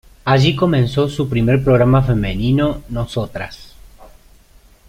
Allí 0.25 0.55
comenzó 0.55 1.07
su 1.09 1.29
primer 1.29 1.63
programa 1.63 2.01
femenino, 2.01 2.81
"Nosotras". 2.89 3.75